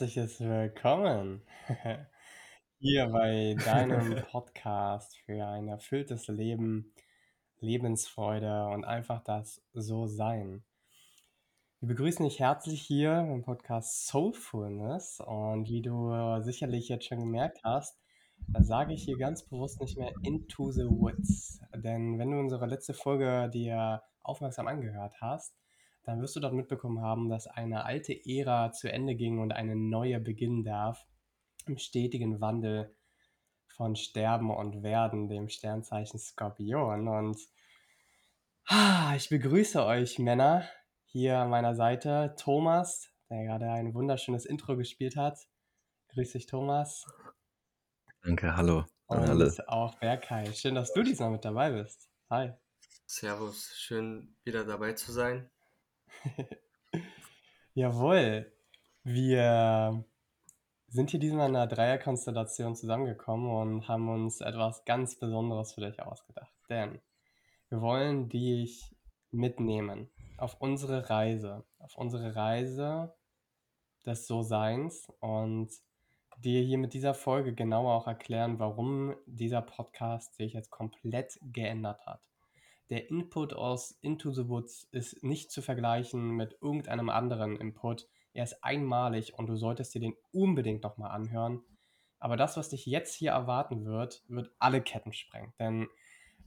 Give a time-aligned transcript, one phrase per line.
[0.00, 1.42] herzliches Willkommen
[2.78, 6.94] hier bei deinem Podcast für ein erfülltes Leben,
[7.58, 10.64] Lebensfreude und einfach das So-Sein.
[11.80, 17.60] Wir begrüßen dich herzlich hier im Podcast Soulfulness und wie du sicherlich jetzt schon gemerkt
[17.62, 18.00] hast,
[18.48, 21.60] da sage ich hier ganz bewusst nicht mehr Into the Woods.
[21.74, 25.54] Denn wenn du unsere letzte Folge dir aufmerksam angehört hast,
[26.10, 29.76] dann wirst du dort mitbekommen haben, dass eine alte Ära zu Ende ging und eine
[29.76, 31.06] neue beginnen darf.
[31.66, 32.96] Im stetigen Wandel
[33.68, 37.06] von Sterben und Werden, dem Sternzeichen Skorpion.
[37.06, 37.38] Und
[38.66, 40.68] ah, ich begrüße euch Männer
[41.04, 42.34] hier an meiner Seite.
[42.36, 45.38] Thomas, der gerade ein wunderschönes Intro gespielt hat.
[46.08, 47.06] Grüß dich, Thomas.
[48.24, 49.44] Danke, hallo an alle.
[49.44, 50.52] Und auch Berkay.
[50.54, 52.10] Schön, dass du diesmal mit dabei bist.
[52.30, 52.52] Hi.
[53.06, 55.48] Servus, schön wieder dabei zu sein.
[57.74, 58.52] Jawohl.
[59.02, 60.04] Wir
[60.88, 66.02] sind hier diesmal in einer Dreierkonstellation zusammengekommen und haben uns etwas ganz Besonderes für dich
[66.02, 66.52] ausgedacht.
[66.68, 67.00] Denn
[67.68, 68.94] wir wollen dich
[69.30, 73.14] mitnehmen auf unsere Reise, auf unsere Reise
[74.04, 75.70] des So-Seins und
[76.38, 82.04] dir hier mit dieser Folge genauer auch erklären, warum dieser Podcast sich jetzt komplett geändert
[82.06, 82.29] hat.
[82.90, 88.08] Der Input aus Into the Woods ist nicht zu vergleichen mit irgendeinem anderen Input.
[88.32, 91.62] Er ist einmalig und du solltest dir den unbedingt nochmal anhören.
[92.18, 95.54] Aber das, was dich jetzt hier erwarten wird, wird alle Ketten sprengen.
[95.60, 95.88] Denn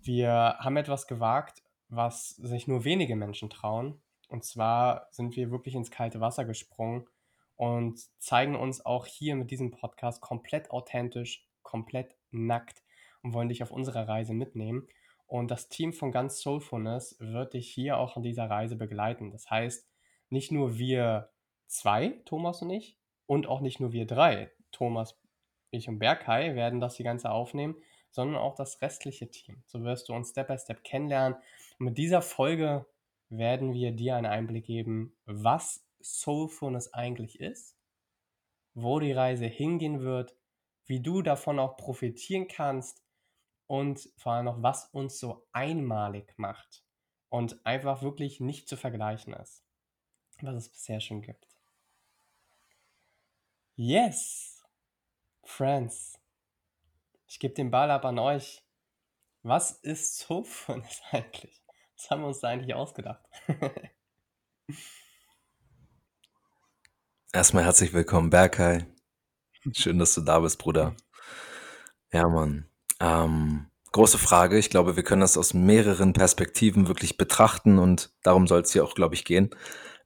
[0.02, 4.02] wir haben etwas gewagt, was sich nur wenige Menschen trauen.
[4.28, 7.08] Und zwar sind wir wirklich ins kalte Wasser gesprungen
[7.56, 12.84] und zeigen uns auch hier mit diesem Podcast komplett authentisch, komplett nackt
[13.22, 14.88] und wollen dich auf unserer Reise mitnehmen.
[15.34, 19.32] Und das Team von Ganz Soulfulness wird dich hier auch an dieser Reise begleiten.
[19.32, 19.90] Das heißt,
[20.30, 21.32] nicht nur wir
[21.66, 25.20] zwei, Thomas und ich, und auch nicht nur wir drei, Thomas,
[25.72, 27.76] ich und Berkay, werden das die ganze aufnehmen,
[28.12, 29.64] sondern auch das restliche Team.
[29.66, 31.40] So wirst du uns Step by Step kennenlernen.
[31.80, 32.86] Und mit dieser Folge
[33.30, 37.76] werden wir dir einen Einblick geben, was Soulfulness eigentlich ist,
[38.76, 40.36] wo die Reise hingehen wird,
[40.86, 43.03] wie du davon auch profitieren kannst
[43.68, 46.84] und vor allem noch, was uns so einmalig macht
[47.30, 49.64] und einfach wirklich nicht zu vergleichen ist,
[50.42, 51.48] was es bisher schon gibt.
[53.76, 54.64] Yes,
[55.44, 56.20] Friends,
[57.28, 58.64] ich gebe den Ball ab an euch.
[59.42, 61.64] Was ist Soulfulness eigentlich?
[61.98, 63.24] Was haben wir uns da eigentlich ausgedacht?
[67.34, 68.86] Erstmal herzlich willkommen, Berkay.
[69.72, 70.96] Schön, dass du da bist, Bruder.
[72.12, 72.70] Ja, Mann.
[73.04, 74.58] Ähm, große Frage.
[74.58, 78.86] Ich glaube, wir können das aus mehreren Perspektiven wirklich betrachten und darum soll es hier
[78.86, 79.50] auch, glaube ich, gehen.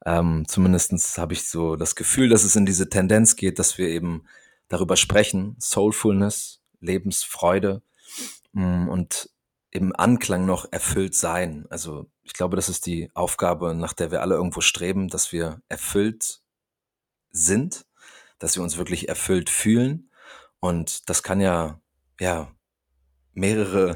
[0.04, 3.88] Ähm, Zumindest habe ich so das Gefühl, dass es in diese Tendenz geht, dass wir
[3.88, 4.26] eben
[4.68, 5.56] darüber sprechen.
[5.60, 7.84] Soulfulness, Lebensfreude
[8.54, 9.30] mh, mm, und
[9.70, 11.68] im Anklang noch erfüllt sein.
[11.70, 15.62] Also ich glaube, das ist die Aufgabe, nach der wir alle irgendwo streben, dass wir
[15.70, 16.42] erfüllt
[17.30, 17.86] sind,
[18.40, 20.10] dass wir uns wirklich erfüllt fühlen.
[20.60, 21.80] Und das kann ja,
[22.20, 22.52] ja,
[23.38, 23.96] mehrere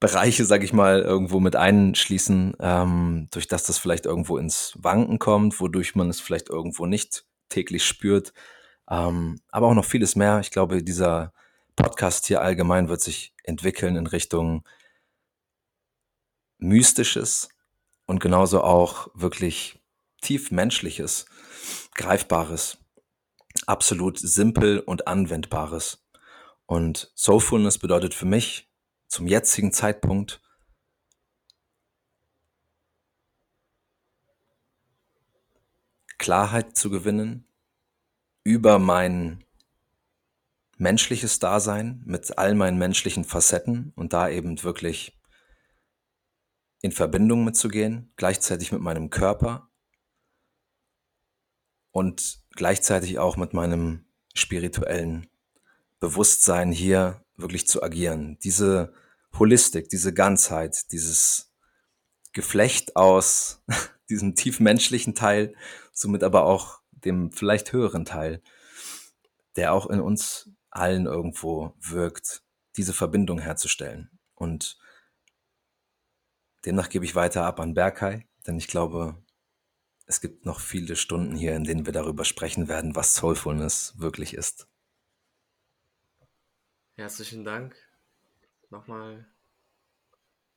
[0.00, 5.18] Bereiche, sag ich mal, irgendwo mit einschließen, ähm, durch das das vielleicht irgendwo ins Wanken
[5.18, 8.32] kommt, wodurch man es vielleicht irgendwo nicht täglich spürt.
[8.88, 10.38] Ähm, aber auch noch vieles mehr.
[10.40, 11.32] Ich glaube, dieser
[11.74, 14.64] Podcast hier allgemein wird sich entwickeln in Richtung
[16.58, 17.48] Mystisches
[18.06, 19.80] und genauso auch wirklich
[20.20, 21.26] tief Menschliches,
[21.94, 22.78] Greifbares,
[23.66, 26.07] absolut simpel und Anwendbares.
[26.68, 28.70] Und Soulfulness bedeutet für mich
[29.06, 30.42] zum jetzigen Zeitpunkt
[36.18, 37.48] Klarheit zu gewinnen
[38.44, 39.46] über mein
[40.76, 45.18] menschliches Dasein mit all meinen menschlichen Facetten und da eben wirklich
[46.82, 49.70] in Verbindung mitzugehen, gleichzeitig mit meinem Körper
[51.92, 54.04] und gleichzeitig auch mit meinem
[54.34, 55.30] spirituellen
[56.00, 58.38] Bewusstsein hier wirklich zu agieren.
[58.42, 58.92] Diese
[59.38, 61.52] Holistik, diese Ganzheit, dieses
[62.32, 63.62] Geflecht aus
[64.10, 65.54] diesem tiefmenschlichen Teil,
[65.92, 68.42] somit aber auch dem vielleicht höheren Teil,
[69.56, 72.42] der auch in uns allen irgendwo wirkt,
[72.76, 74.10] diese Verbindung herzustellen.
[74.34, 74.78] Und
[76.64, 79.22] demnach gebe ich weiter ab an Berkay, denn ich glaube,
[80.06, 84.34] es gibt noch viele Stunden hier, in denen wir darüber sprechen werden, was Soulfulness wirklich
[84.34, 84.67] ist.
[86.98, 87.76] Herzlichen Dank.
[88.70, 89.24] Nochmal,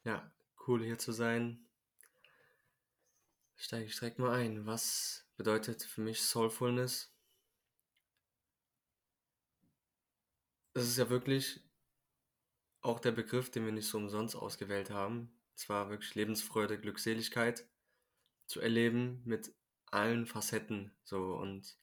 [0.03, 0.31] ja,
[0.65, 1.63] cool hier zu sein.
[3.55, 4.65] Steige ich direkt mal ein.
[4.65, 7.13] Was bedeutet für mich Soulfulness?
[10.73, 11.61] Es ist ja wirklich
[12.81, 15.31] auch der Begriff, den wir nicht so umsonst ausgewählt haben.
[15.53, 17.67] Zwar wirklich Lebensfreude, Glückseligkeit
[18.47, 19.53] zu erleben mit
[19.91, 20.91] allen Facetten.
[21.03, 21.77] So und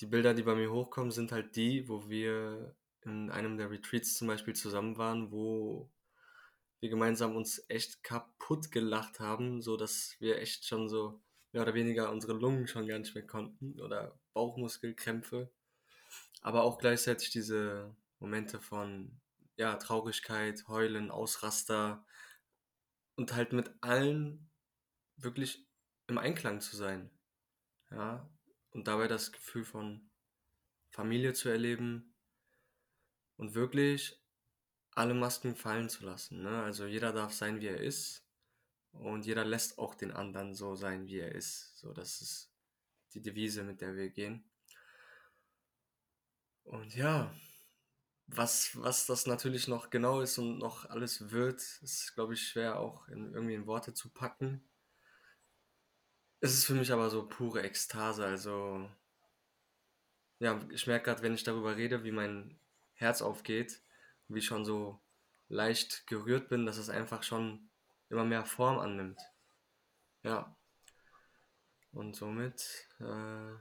[0.00, 4.14] die Bilder, die bei mir hochkommen, sind halt die, wo wir in einem der Retreats
[4.14, 5.90] zum Beispiel zusammen waren, wo
[6.80, 11.20] wir gemeinsam uns echt kaputt gelacht haben, so dass wir echt schon so
[11.52, 15.50] mehr oder weniger unsere Lungen schon gar nicht mehr konnten oder Bauchmuskelkrämpfe,
[16.40, 19.20] aber auch gleichzeitig diese Momente von
[19.56, 22.04] ja, Traurigkeit, Heulen, Ausraster
[23.16, 24.48] und halt mit allen
[25.16, 25.66] wirklich
[26.06, 27.10] im Einklang zu sein.
[27.90, 28.28] Ja,
[28.70, 30.10] und dabei das Gefühl von
[30.90, 32.14] Familie zu erleben
[33.38, 34.20] und wirklich
[34.90, 36.42] alle Masken fallen zu lassen.
[36.42, 36.62] Ne?
[36.62, 38.26] Also jeder darf sein, wie er ist
[38.92, 41.78] und jeder lässt auch den anderen so sein, wie er ist.
[41.78, 42.52] So, das ist
[43.14, 44.44] die Devise, mit der wir gehen.
[46.64, 47.34] Und ja,
[48.26, 52.78] was, was das natürlich noch genau ist und noch alles wird, ist, glaube ich, schwer
[52.78, 54.68] auch in, irgendwie in Worte zu packen.
[56.40, 58.24] Es ist für mich aber so pure Ekstase.
[58.24, 58.90] Also,
[60.40, 62.60] ja, ich merke gerade, wenn ich darüber rede, wie mein
[62.98, 63.80] Herz aufgeht,
[64.28, 65.00] wie ich schon so
[65.48, 67.70] leicht gerührt bin, dass es einfach schon
[68.10, 69.20] immer mehr Form annimmt.
[70.22, 70.54] Ja.
[71.92, 73.54] Und somit äh,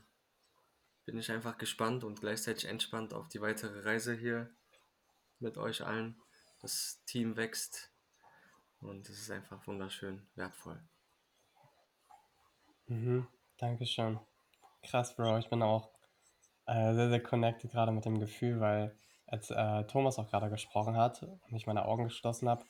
[1.05, 4.49] bin ich einfach gespannt und gleichzeitig entspannt auf die weitere Reise hier
[5.39, 6.21] mit euch allen.
[6.61, 7.91] Das Team wächst
[8.79, 10.81] und es ist einfach wunderschön, wertvoll.
[12.87, 14.19] Mhm, Dankeschön.
[14.83, 15.37] Krass, Bro.
[15.37, 15.91] Ich bin auch
[16.65, 18.97] äh, sehr, sehr connected gerade mit dem Gefühl, weil
[19.27, 22.65] als äh, Thomas auch gerade gesprochen hat und ich meine Augen geschlossen habe,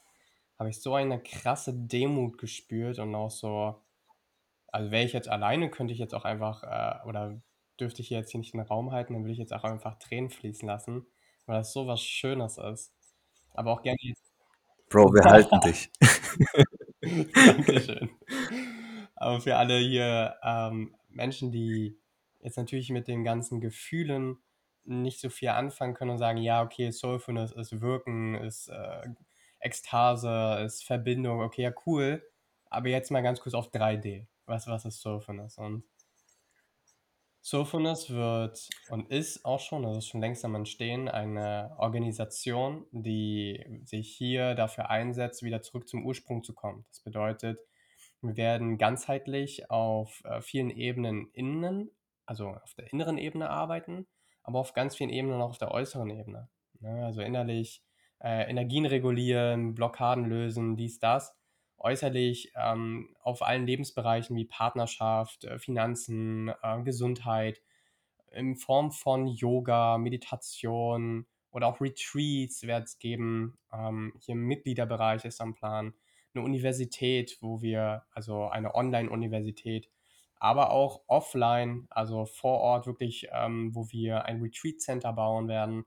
[0.57, 3.75] habe ich so eine krasse Demut gespürt und auch so,
[4.67, 7.39] also wäre ich jetzt alleine, könnte ich jetzt auch einfach, äh, oder
[7.79, 9.99] dürfte ich jetzt hier nicht in den Raum halten, dann würde ich jetzt auch einfach
[9.99, 11.05] Tränen fließen lassen,
[11.45, 12.93] weil das so was Schönes ist.
[13.53, 14.23] Aber auch gerne jetzt.
[14.89, 15.91] Bro, wir halten dich.
[17.35, 18.09] Dankeschön.
[19.15, 21.99] Aber für alle hier ähm, Menschen, die
[22.41, 24.37] jetzt natürlich mit den ganzen Gefühlen
[24.87, 29.09] nicht so viel anfangen können und sagen, ja, okay, Soulfulness ist Wirken, ist äh,
[29.59, 32.23] Ekstase, ist Verbindung, okay, ja, cool.
[32.69, 34.27] Aber jetzt mal ganz kurz auf 3D.
[34.45, 35.57] Was, was ist Soulfulness?
[35.57, 35.83] Und
[37.41, 43.81] Soulfulness wird und ist auch schon, das ist schon längst am Entstehen, eine Organisation, die
[43.85, 46.85] sich hier dafür einsetzt, wieder zurück zum Ursprung zu kommen.
[46.89, 47.59] Das bedeutet,
[48.21, 51.89] wir werden ganzheitlich auf äh, vielen Ebenen innen,
[52.25, 54.07] also auf der inneren Ebene arbeiten,
[54.47, 56.47] aber auf ganz vielen Ebenen auch auf der äußeren Ebene.
[56.79, 57.05] Ne?
[57.05, 57.83] Also innerlich
[58.23, 61.35] äh, Energien regulieren, Blockaden lösen, dies, das.
[61.77, 67.61] Äußerlich ähm, auf allen Lebensbereichen wie Partnerschaft, äh, Finanzen, äh, Gesundheit,
[68.31, 73.57] in Form von Yoga, Meditation oder auch Retreats wird es geben.
[73.73, 75.93] Ähm, hier im Mitgliederbereich ist am Plan
[76.33, 79.89] eine Universität, wo wir, also eine Online-Universität,
[80.39, 85.85] aber auch offline, also vor Ort wirklich, ähm, wo wir ein Retreat Center bauen werden,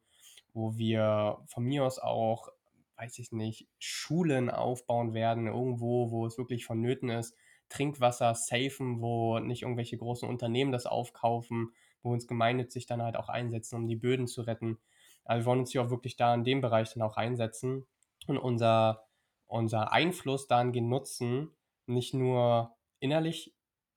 [0.52, 2.48] wo wir von mir aus auch,
[2.96, 7.36] weiß ich nicht, Schulen aufbauen werden, irgendwo, wo es wirklich vonnöten ist,
[7.68, 13.28] Trinkwasser safen, wo nicht irgendwelche großen Unternehmen das aufkaufen, wo uns gemeinnützig dann halt auch
[13.28, 14.78] einsetzen, um die Böden zu retten.
[15.24, 17.86] Also wir wollen uns hier auch wirklich da in dem Bereich dann auch einsetzen
[18.26, 19.06] und unser,
[19.46, 21.50] unser Einfluss dahingehend nutzen,
[21.86, 23.54] nicht nur innerlich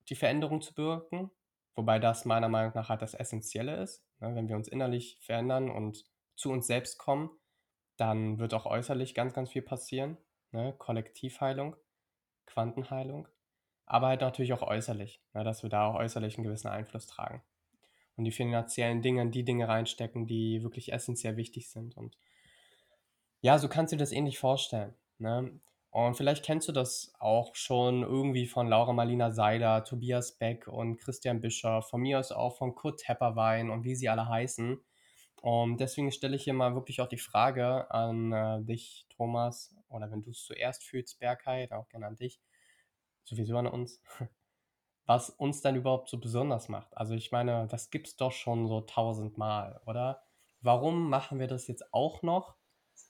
[0.10, 1.31] die Veränderung zu bewirken,
[1.75, 4.05] wobei das meiner Meinung nach halt das Essentielle ist.
[4.19, 4.36] Ne?
[4.36, 6.05] Wenn wir uns innerlich verändern und
[6.36, 7.29] zu uns selbst kommen,
[7.98, 10.17] dann wird auch äußerlich ganz, ganz viel passieren.
[10.51, 10.74] Ne?
[10.77, 11.75] Kollektivheilung,
[12.45, 13.27] Quantenheilung,
[13.86, 15.43] aber halt natürlich auch äußerlich, ne?
[15.43, 17.43] dass wir da auch äußerlich einen gewissen Einfluss tragen.
[18.15, 21.98] Und die finanziellen Dinge in die Dinge reinstecken, die wirklich essentiell wichtig sind.
[21.98, 22.15] Und
[23.41, 24.93] ja, so kannst du dir das ähnlich vorstellen.
[25.17, 25.60] Ne?
[25.93, 30.97] Und vielleicht kennst du das auch schon irgendwie von Laura Marlina Seiler, Tobias Beck und
[30.97, 34.83] Christian Bischoff, von mir aus auch von Kurt Tepperwein und wie sie alle heißen.
[35.43, 40.09] Und deswegen stelle ich hier mal wirklich auch die Frage an äh, dich, Thomas, oder
[40.09, 42.41] wenn du es zuerst fühlst, Berkay, auch gerne an dich,
[43.23, 44.01] sowieso an uns,
[45.05, 46.97] was uns dann überhaupt so besonders macht.
[46.97, 50.23] Also ich meine, das gibt es doch schon so tausendmal, oder?
[50.62, 52.55] Warum machen wir das jetzt auch noch?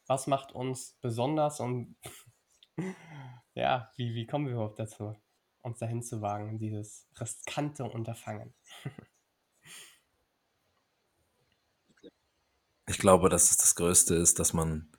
[0.06, 1.96] Was macht uns besonders und
[3.54, 5.16] ja, wie, wie kommen wir überhaupt dazu,
[5.62, 8.54] uns dahin zu wagen, dieses riskante Unterfangen?
[12.88, 14.90] Ich glaube, dass es das Größte ist, dass man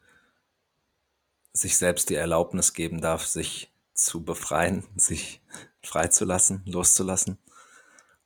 [1.52, 5.43] sich selbst die Erlaubnis geben darf, sich zu befreien, sich
[5.83, 7.38] freizulassen, loszulassen.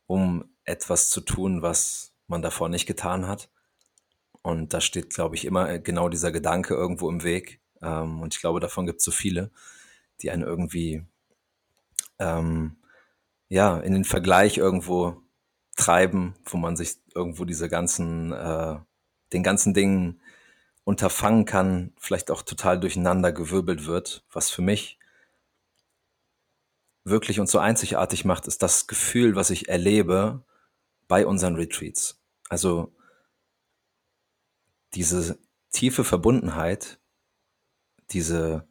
[0.07, 3.49] um etwas zu tun, was man davor nicht getan hat.
[4.41, 7.59] Und da steht, glaube ich, immer genau dieser Gedanke irgendwo im Weg.
[7.81, 9.51] Ähm, und ich glaube, davon gibt es so viele,
[10.21, 11.03] die einen irgendwie
[12.19, 12.77] ähm,
[13.47, 15.21] ja in den Vergleich irgendwo
[15.75, 18.77] treiben, wo man sich irgendwo diese ganzen, äh,
[19.33, 20.21] den ganzen Dingen
[20.83, 24.25] unterfangen kann, vielleicht auch total durcheinander gewirbelt wird.
[24.31, 24.99] Was für mich
[27.03, 30.43] wirklich uns so einzigartig macht, ist das Gefühl, was ich erlebe
[31.07, 32.19] bei unseren Retreats.
[32.49, 32.93] Also
[34.93, 35.39] diese
[35.71, 36.99] tiefe Verbundenheit,
[38.11, 38.67] diese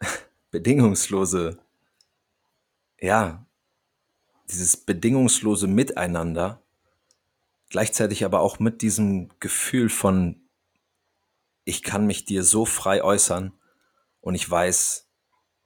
[0.50, 1.58] bedingungslose,
[3.00, 3.46] ja,
[4.48, 6.62] dieses bedingungslose Miteinander,
[7.68, 10.48] gleichzeitig aber auch mit diesem Gefühl von,
[11.64, 13.52] ich kann mich dir so frei äußern
[14.20, 15.08] und ich weiß,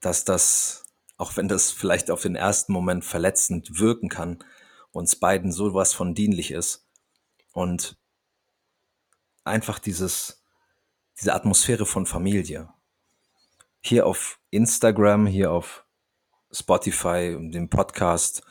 [0.00, 0.84] dass das,
[1.18, 4.42] auch wenn das vielleicht auf den ersten Moment verletzend wirken kann,
[4.92, 6.86] uns beiden sowas von dienlich ist
[7.52, 7.96] und
[9.44, 10.42] einfach dieses,
[11.20, 12.72] diese Atmosphäre von Familie.
[13.80, 15.84] Hier auf Instagram, hier auf
[16.52, 18.42] Spotify, dem Podcast,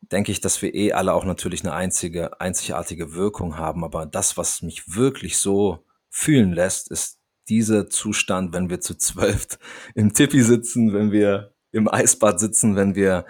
[0.00, 3.84] denke ich, dass wir eh alle auch natürlich eine einzige, einzigartige Wirkung haben.
[3.84, 9.46] Aber das, was mich wirklich so fühlen lässt, ist dieser Zustand, wenn wir zu zwölf
[9.94, 13.26] im Tippi sitzen, wenn wir im Eisbad sitzen, wenn wir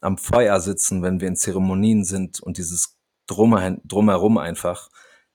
[0.00, 4.90] am Feuer sitzen, wenn wir in Zeremonien sind und dieses drumherum einfach,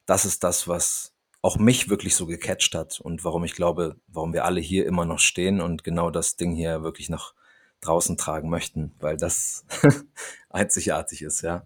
[0.06, 4.34] das ist das, was auch mich wirklich so gecatcht hat und warum ich glaube, warum
[4.34, 7.34] wir alle hier immer noch stehen und genau das Ding hier wirklich noch
[7.81, 9.65] draußen tragen möchten, weil das
[10.50, 11.65] einzigartig ist, ja.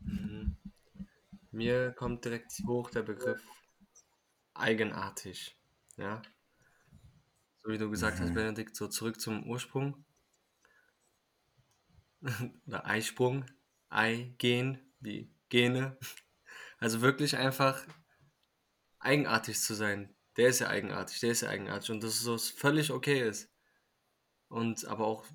[0.00, 0.56] Mhm.
[1.50, 3.42] Mir kommt direkt hoch der Begriff
[4.54, 5.56] eigenartig,
[5.96, 6.22] ja.
[7.62, 8.34] So wie du gesagt hast, Mhm.
[8.34, 10.04] Benedikt, so zurück zum Ursprung.
[12.66, 13.44] Oder Eisprung,
[13.90, 15.96] Ei gehen, wie Gene.
[16.78, 17.84] Also wirklich einfach
[18.98, 20.14] eigenartig zu sein.
[20.36, 23.50] Der ist ja eigenartig, der ist ja eigenartig und dass es so völlig okay ist.
[24.48, 25.26] Und aber auch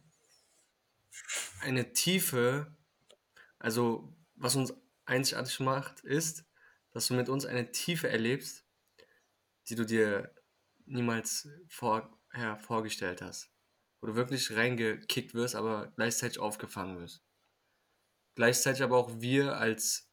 [1.61, 2.75] eine Tiefe,
[3.59, 4.73] also was uns
[5.05, 6.45] einzigartig macht, ist,
[6.91, 8.65] dass du mit uns eine Tiefe erlebst,
[9.69, 10.33] die du dir
[10.85, 13.51] niemals vorher vorgestellt hast.
[13.99, 17.23] Wo du wirklich reingekickt wirst, aber gleichzeitig aufgefangen wirst.
[18.35, 20.11] Gleichzeitig aber auch wir als,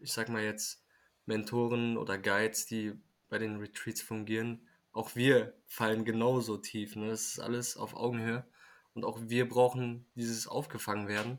[0.00, 0.84] ich sag mal jetzt,
[1.26, 2.94] Mentoren oder Guides, die
[3.28, 6.96] bei den Retreats fungieren, auch wir fallen genauso tief.
[6.96, 7.08] Ne?
[7.08, 8.44] Das ist alles auf Augenhöhe.
[8.94, 11.38] Und auch wir brauchen dieses aufgefangen werden.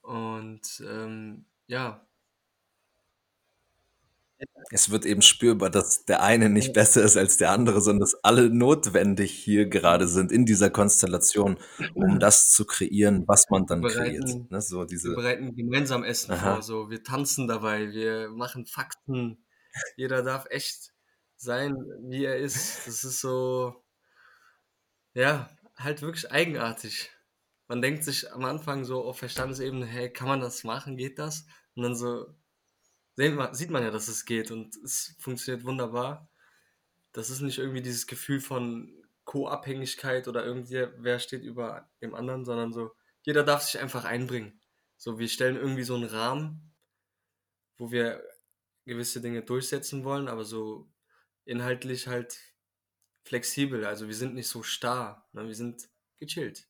[0.00, 2.04] Und ähm, ja,
[4.70, 8.14] Es wird eben spürbar, dass der eine nicht besser ist als der andere, sondern dass
[8.24, 11.58] alle notwendig hier gerade sind in dieser Konstellation,
[11.94, 14.24] um das zu kreieren, was man dann kreiert.
[14.24, 14.62] bereiten, Ne?
[14.62, 16.62] So wir diese, bereiten gemeinsam Essen aha, vor.
[16.62, 19.44] So, wir tanzen dabei, wir machen Fakten.
[19.96, 20.92] Jeder darf echt
[21.36, 21.76] sein,
[22.08, 22.86] wie er ist.
[22.86, 23.74] Das ist so,
[25.14, 27.10] ja, halt wirklich eigenartig.
[27.68, 30.96] Man denkt sich am Anfang so auf Verstandesebene, hey, kann man das machen?
[30.96, 31.46] Geht das?
[31.74, 32.26] Und dann so
[33.16, 36.28] wir, sieht man ja, dass es geht und es funktioniert wunderbar.
[37.12, 42.44] Das ist nicht irgendwie dieses Gefühl von Co-Abhängigkeit oder irgendwie wer steht über dem anderen,
[42.44, 42.92] sondern so,
[43.22, 44.60] jeder darf sich einfach einbringen.
[44.96, 46.74] So, wir stellen irgendwie so einen Rahmen,
[47.76, 48.22] wo wir
[48.84, 50.90] gewisse Dinge durchsetzen wollen, aber so
[51.44, 52.38] inhaltlich halt
[53.24, 53.84] flexibel.
[53.84, 55.46] Also wir sind nicht so starr, ne?
[55.46, 55.88] wir sind
[56.18, 56.68] gechillt.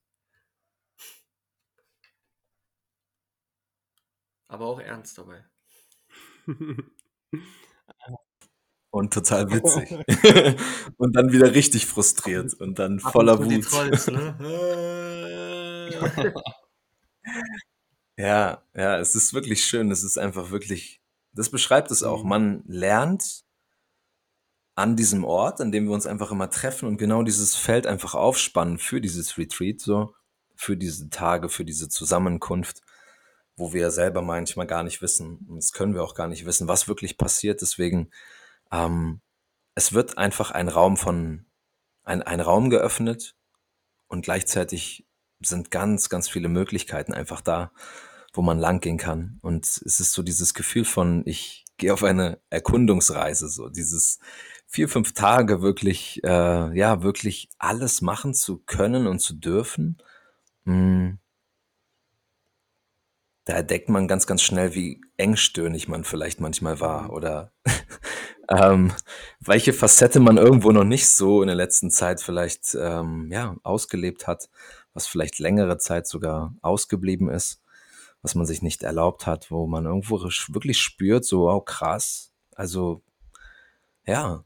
[4.48, 5.44] Aber auch ernst dabei.
[8.90, 9.90] Und total witzig.
[10.98, 13.64] und dann wieder richtig frustriert und dann Ab und voller die Wut.
[13.64, 14.36] Trolls, ne?
[18.18, 19.90] Ja, ja, es ist wirklich schön.
[19.90, 21.00] Es ist einfach wirklich,
[21.32, 22.22] das beschreibt es auch.
[22.22, 22.28] Mhm.
[22.28, 23.44] Man lernt
[24.74, 28.14] an diesem Ort, an dem wir uns einfach immer treffen und genau dieses Feld einfach
[28.14, 30.14] aufspannen für dieses Retreat, so,
[30.56, 32.82] für diese Tage, für diese Zusammenkunft,
[33.62, 36.66] wo wir selber manchmal gar nicht wissen, und das können wir auch gar nicht wissen,
[36.66, 37.60] was wirklich passiert.
[37.62, 38.10] Deswegen,
[38.72, 39.20] ähm,
[39.76, 41.46] es wird einfach ein Raum von,
[42.02, 43.36] ein, ein Raum geöffnet
[44.08, 45.06] und gleichzeitig
[45.40, 47.70] sind ganz, ganz viele Möglichkeiten einfach da,
[48.32, 49.38] wo man langgehen kann.
[49.42, 54.18] Und es ist so dieses Gefühl von, ich gehe auf eine Erkundungsreise, so dieses
[54.66, 59.98] vier, fünf Tage wirklich, äh, ja, wirklich alles machen zu können und zu dürfen.
[60.64, 61.21] Mm.
[63.44, 67.10] Da entdeckt man ganz, ganz schnell, wie engstirnig man vielleicht manchmal war Mhm.
[67.10, 67.52] oder
[68.48, 68.92] ähm,
[69.40, 74.26] welche Facette man irgendwo noch nicht so in der letzten Zeit vielleicht ähm, ja, ausgelebt
[74.26, 74.48] hat,
[74.94, 77.60] was vielleicht längere Zeit sogar ausgeblieben ist,
[78.22, 82.32] was man sich nicht erlaubt hat, wo man irgendwo wirklich spürt, so, wow, krass.
[82.54, 83.02] Also,
[84.06, 84.44] ja,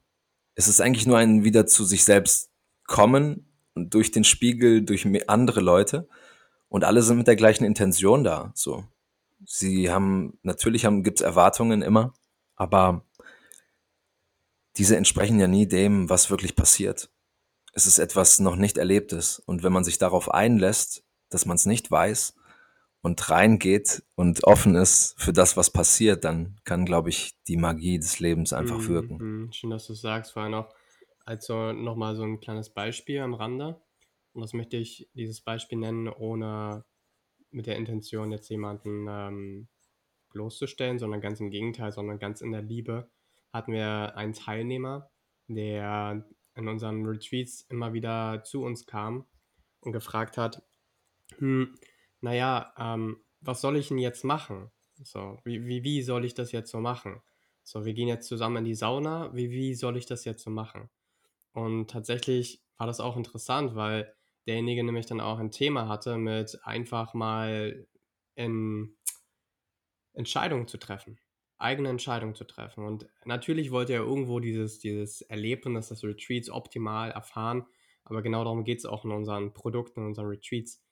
[0.55, 2.51] es ist eigentlich nur ein wieder zu sich selbst
[2.87, 6.09] kommen durch den Spiegel, durch andere Leute
[6.77, 8.85] und alle sind mit der gleichen Intention da, so.
[9.47, 12.13] Sie haben, natürlich haben, gibt's Erwartungen immer,
[12.55, 13.03] aber
[14.77, 17.09] diese entsprechen ja nie dem, was wirklich passiert.
[17.73, 19.39] Es ist etwas noch nicht Erlebtes.
[19.39, 22.35] Und wenn man sich darauf einlässt, dass man es nicht weiß
[23.01, 27.99] und reingeht und offen ist für das, was passiert, dann kann, glaube ich, die Magie
[27.99, 29.17] des Lebens einfach Mhm, wirken.
[29.19, 29.53] mhm.
[29.53, 30.33] Schön, dass du sagst.
[30.33, 30.75] Vorher noch,
[31.25, 33.81] also nochmal so ein kleines Beispiel am Rande.
[34.37, 36.85] Und das möchte ich dieses Beispiel nennen, ohne
[37.51, 39.69] mit der Intention, jetzt jemanden ähm,
[40.29, 43.11] bloßzustellen, sondern ganz im Gegenteil, sondern ganz in der Liebe
[43.51, 45.11] hatten wir einen Teilnehmer,
[45.49, 49.25] der in unseren Retreats immer wieder zu uns kam
[49.81, 50.63] und gefragt hat,
[51.39, 51.75] hm,
[52.21, 54.71] naja, ähm, was soll ich denn jetzt machen?
[55.03, 57.23] So, wie, wie, wie soll ich das jetzt so machen?
[57.63, 60.51] So, wir gehen jetzt zusammen in die Sauna, wie, wie soll ich das jetzt so
[60.51, 60.91] machen?
[61.53, 64.15] Und tatsächlich war das auch interessant, weil
[64.47, 67.87] derjenige nämlich dann auch ein Thema hatte mit einfach mal
[68.35, 68.97] in
[70.13, 71.19] Entscheidungen zu treffen,
[71.59, 72.85] eigene Entscheidungen zu treffen.
[72.85, 77.67] Und natürlich wollte er irgendwo dieses, dieses Erlebnis des Retreats optimal erfahren,
[78.05, 80.83] aber genau darum geht es auch in unseren Produkten, in unseren Retreats.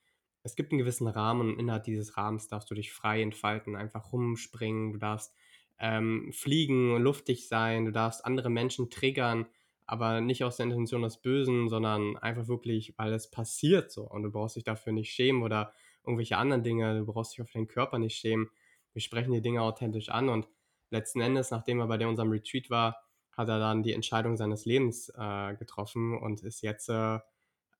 [0.42, 4.12] Es gibt einen gewissen Rahmen und innerhalb dieses Rahmens darfst du dich frei entfalten, einfach
[4.12, 5.34] rumspringen, du darfst
[5.78, 9.46] ähm, fliegen, luftig sein, du darfst andere Menschen triggern,
[9.86, 14.22] aber nicht aus der Intention des Bösen, sondern einfach wirklich, weil es passiert so und
[14.22, 15.72] du brauchst dich dafür nicht schämen oder
[16.04, 18.50] irgendwelche anderen Dinge, du brauchst dich auf deinen Körper nicht schämen.
[18.92, 20.48] Wir sprechen die Dinge authentisch an und
[20.90, 24.64] letzten Endes, nachdem er bei der unserem Retreat war, hat er dann die Entscheidung seines
[24.64, 27.18] Lebens äh, getroffen und ist jetzt äh,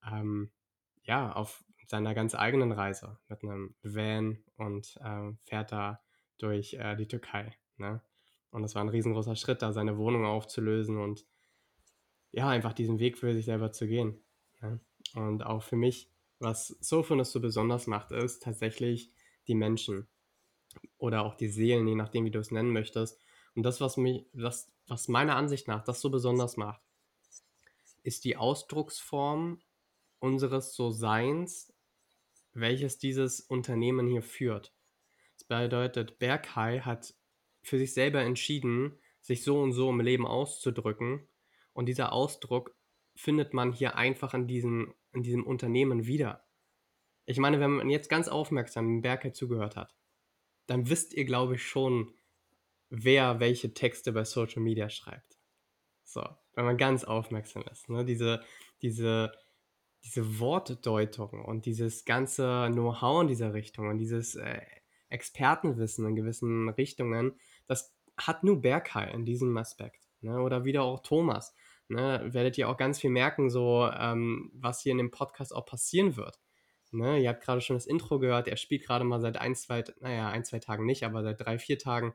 [0.05, 0.51] ähm,
[1.03, 6.01] ja auf seiner ganz eigenen Reise mit einem Van und äh, fährt da
[6.37, 7.55] durch äh, die Türkei.
[7.77, 8.01] Ne?
[8.51, 11.25] Und das war ein riesengroßer Schritt, da seine Wohnung aufzulösen und
[12.35, 14.21] ja, einfach diesen Weg für sich selber zu gehen.
[14.61, 14.79] Ne?
[15.13, 19.11] Und auch für mich, was Soulfulness so besonders macht, ist tatsächlich
[19.47, 20.07] die Menschen
[20.97, 23.21] oder auch die Seelen, je nachdem, wie du es nennen möchtest.
[23.55, 26.81] Und das, was mich, das, was meiner Ansicht nach das so besonders macht,
[28.03, 29.61] ist die Ausdrucksform
[30.19, 31.73] unseres So-Seins,
[32.51, 34.73] welches dieses Unternehmen hier führt.
[35.37, 37.15] Das bedeutet, Berghai hat
[37.61, 41.27] für sich selber entschieden, sich so und so im Leben auszudrücken.
[41.75, 42.73] Und dieser Ausdruck
[43.15, 46.47] findet man hier einfach in diesem, in diesem Unternehmen wieder.
[47.25, 49.93] Ich meine, wenn man jetzt ganz aufmerksam Berghai zugehört hat,
[50.67, 52.13] dann wisst ihr, glaube ich, schon,
[52.89, 55.37] wer welche Texte bei Social Media schreibt.
[56.03, 57.89] So, wenn man ganz aufmerksam ist.
[57.89, 58.05] Ne?
[58.05, 58.41] Diese,
[58.81, 59.33] diese,
[60.03, 64.61] diese Wortdeutung und dieses ganze Know-how in dieser Richtung und dieses äh,
[65.09, 70.04] Expertenwissen in gewissen Richtungen, das hat nur Berghai in diesem Aspekt.
[70.21, 70.41] Ne?
[70.41, 71.55] Oder wieder auch Thomas.
[71.87, 72.21] Ne?
[72.25, 76.17] Werdet ihr auch ganz viel merken, so ähm, was hier in dem Podcast auch passieren
[76.17, 76.39] wird.
[76.91, 77.19] Ne?
[77.19, 80.29] Ihr habt gerade schon das Intro gehört, er spielt gerade mal seit ein, zwei, naja,
[80.29, 82.13] ein, zwei Tagen nicht, aber seit drei, vier Tagen,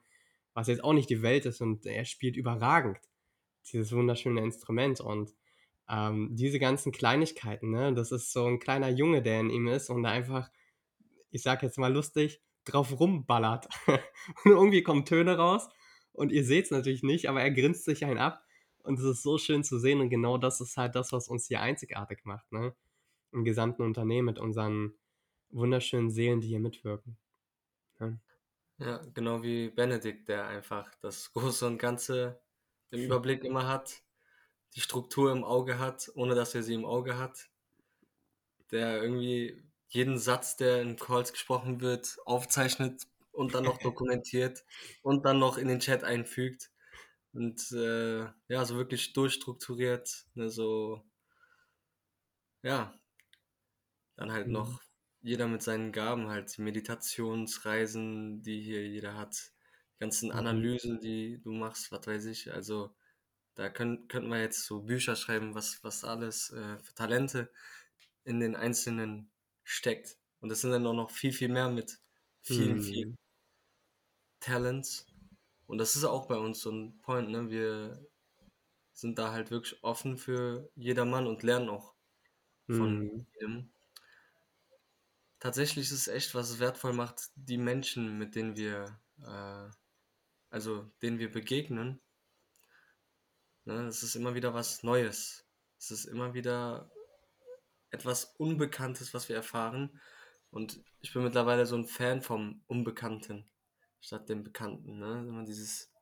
[0.55, 2.99] was jetzt auch nicht die Welt ist und er spielt überragend.
[3.73, 5.35] Dieses wunderschöne Instrument und
[5.89, 7.93] ähm, diese ganzen Kleinigkeiten, ne?
[7.93, 10.51] Das ist so ein kleiner Junge, der in ihm ist und da einfach,
[11.31, 13.69] ich sag jetzt mal lustig, drauf rumballert.
[13.87, 15.69] und irgendwie kommen Töne raus
[16.13, 18.45] und ihr seht es natürlich nicht, aber er grinst sich einen ab
[18.83, 21.47] und es ist so schön zu sehen und genau das ist halt das, was uns
[21.47, 22.75] hier einzigartig macht, ne?
[23.33, 24.95] Im gesamten Unternehmen mit unseren
[25.51, 27.19] wunderschönen Seelen, die hier mitwirken.
[28.01, 28.19] Ja,
[28.79, 32.43] Ja, genau wie Benedikt, der einfach das Große und Ganze
[32.91, 34.03] im Überblick immer hat,
[34.75, 37.51] die Struktur im Auge hat, ohne dass er sie im Auge hat,
[38.71, 44.65] der irgendwie jeden Satz, der in Calls gesprochen wird, aufzeichnet und dann noch dokumentiert
[45.03, 46.71] und dann noch in den Chat einfügt
[47.33, 51.05] und äh, ja, so wirklich durchstrukturiert, ne, so
[52.63, 52.95] ja,
[54.17, 54.51] dann halt Mhm.
[54.51, 54.83] noch
[55.23, 59.53] jeder mit seinen Gaben halt, die Meditationsreisen, die hier jeder hat,
[59.95, 60.71] die ganzen Mhm.
[60.73, 62.95] Analysen, die du machst, was weiß ich, also
[63.55, 67.53] da können, könnten wir jetzt so Bücher schreiben, was, was alles äh, für Talente
[68.25, 69.33] in den Einzelnen
[69.65, 70.19] steckt.
[70.41, 72.01] Und das sind dann auch noch viel, viel mehr mit
[72.43, 73.17] vielen, vielen Mhm.
[74.41, 75.07] Talents.
[75.67, 77.51] Und das ist auch bei uns so ein Point, ne?
[77.51, 78.07] Wir
[78.95, 81.97] sind da halt wirklich offen für jedermann und lernen auch
[82.69, 83.27] von Mhm.
[83.35, 83.73] jedem.
[85.41, 89.69] Tatsächlich ist es echt, was es wertvoll macht, die Menschen, mit denen wir, äh,
[90.51, 92.03] also denen wir begegnen,
[93.65, 93.87] Ne?
[93.89, 95.47] Es ist immer wieder was Neues.
[95.79, 96.91] Es ist immer wieder
[97.91, 100.01] etwas Unbekanntes, was wir erfahren.
[100.51, 103.49] Und ich bin mittlerweile so ein Fan vom Unbekannten
[104.01, 104.99] statt dem Bekannten.
[104.99, 105.27] Ne?
[105.29, 105.93] Immer dieses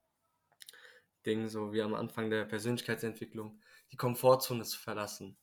[1.27, 3.61] Ding, so wie am Anfang der Persönlichkeitsentwicklung,
[3.93, 5.37] die Komfortzone zu verlassen.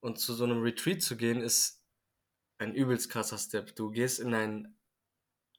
[0.00, 1.82] Und zu so einem Retreat zu gehen, ist
[2.58, 3.74] ein übelst krasser Step.
[3.74, 4.76] Du gehst in ein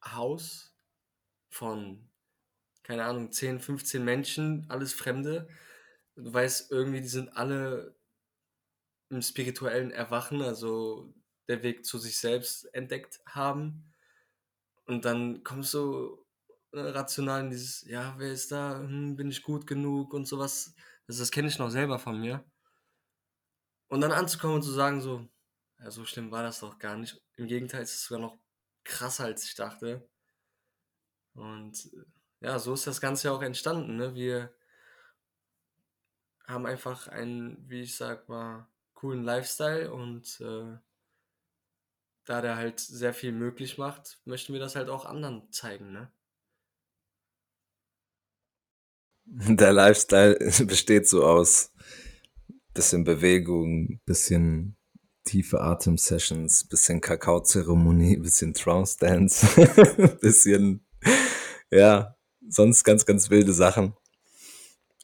[0.05, 0.73] Haus
[1.49, 2.09] von,
[2.83, 5.47] keine Ahnung, 10, 15 Menschen, alles Fremde.
[6.15, 7.95] Du weißt irgendwie, die sind alle
[9.09, 11.13] im spirituellen Erwachen, also
[11.47, 13.93] der Weg zu sich selbst entdeckt haben.
[14.85, 16.25] Und dann kommst du
[16.71, 18.79] äh, rational in dieses, ja, wer ist da?
[18.79, 20.75] Hm, bin ich gut genug und sowas.
[21.07, 22.43] Das, das kenne ich noch selber von mir.
[23.87, 25.27] Und dann anzukommen und zu sagen, so,
[25.79, 27.21] ja, so schlimm war das doch gar nicht.
[27.35, 28.37] Im Gegenteil, es ist sogar noch
[28.83, 30.07] krasser, als ich dachte.
[31.33, 32.05] Und äh,
[32.41, 33.95] ja, so ist das Ganze ja auch entstanden.
[33.95, 34.15] Ne?
[34.15, 34.53] Wir
[36.47, 40.77] haben einfach einen, wie ich sag mal, coolen Lifestyle und äh,
[42.25, 46.11] da der halt sehr viel möglich macht, möchten wir das halt auch anderen zeigen, ne?
[49.55, 51.71] Der Lifestyle besteht so aus
[52.73, 54.75] bisschen Bewegung, bisschen
[55.25, 60.85] tiefe Atem-Sessions, bisschen Kakaozeremonie, bisschen Trance-Dance, bisschen,
[61.71, 62.15] ja,
[62.49, 63.93] sonst ganz, ganz wilde Sachen.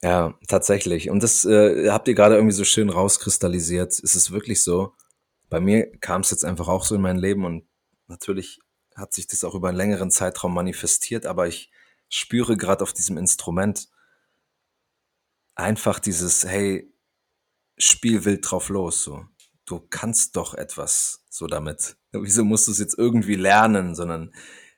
[0.02, 1.10] Ja, tatsächlich.
[1.10, 3.92] Und das äh, habt ihr gerade irgendwie so schön rauskristallisiert.
[3.92, 4.94] Es ist wirklich so.
[5.50, 7.68] Bei mir kam es jetzt einfach auch so in mein Leben und
[8.08, 8.60] natürlich
[8.96, 11.72] hat sich das auch über einen längeren Zeitraum manifestiert, aber ich
[12.10, 13.88] spüre gerade auf diesem Instrument
[15.56, 16.92] einfach dieses, hey,
[17.78, 19.26] spiel wild drauf los, so.
[19.66, 21.96] Du kannst doch etwas so damit.
[22.12, 24.34] Wieso musst du es jetzt irgendwie lernen, sondern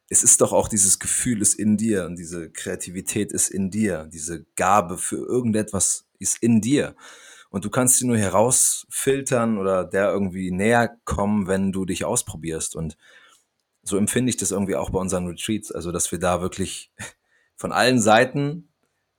[0.09, 4.09] es ist doch auch dieses Gefühl ist in dir und diese Kreativität ist in dir,
[4.11, 6.97] diese Gabe für irgendetwas ist in dir.
[7.51, 12.77] Und du kannst sie nur herausfiltern oder der irgendwie näher kommen, wenn du dich ausprobierst.
[12.77, 12.97] Und
[13.83, 15.69] so empfinde ich das irgendwie auch bei unseren Retreats.
[15.69, 16.93] Also, dass wir da wirklich
[17.57, 18.69] von allen Seiten,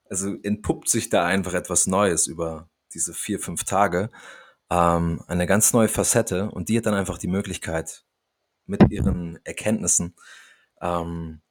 [0.09, 4.11] also entpuppt sich da einfach etwas Neues über diese vier, fünf Tage.
[4.71, 6.51] Ähm, eine ganz neue Facette.
[6.51, 8.03] Und die hat dann einfach die Möglichkeit,
[8.65, 10.15] mit ihren Erkenntnissen
[10.81, 11.43] ähm,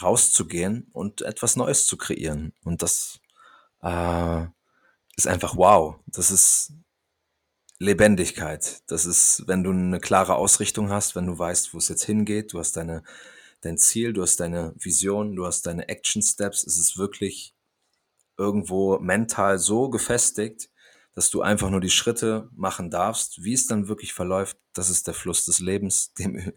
[0.00, 2.52] rauszugehen und etwas Neues zu kreieren.
[2.62, 3.18] Und das
[3.82, 4.46] äh,
[5.18, 5.96] ist einfach wow.
[6.06, 6.72] Das ist
[7.78, 8.82] Lebendigkeit.
[8.86, 12.52] Das ist, wenn du eine klare Ausrichtung hast, wenn du weißt, wo es jetzt hingeht,
[12.52, 13.02] du hast deine,
[13.60, 17.54] dein Ziel, du hast deine Vision, du hast deine Action Steps, es ist wirklich
[18.36, 20.70] irgendwo mental so gefestigt,
[21.12, 23.42] dass du einfach nur die Schritte machen darfst.
[23.42, 26.52] Wie es dann wirklich verläuft, das ist der Fluss des Lebens, dem,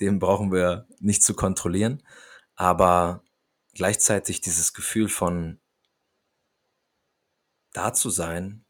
[0.00, 2.02] dem brauchen wir nicht zu kontrollieren.
[2.56, 3.24] Aber
[3.72, 5.61] gleichzeitig dieses Gefühl von
[7.72, 8.64] da zu sein,